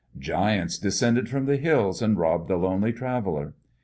Giants 0.17 0.79
descended 0.79 1.29
from 1.29 1.45
the 1.45 1.57
hills 1.57 2.01
and 2.01 2.17
robbed 2.17 2.47
the 2.47 2.55
lonely 2.57 2.91
traveler. 2.91 3.53